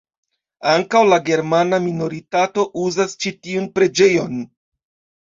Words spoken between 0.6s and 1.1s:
Ankaŭ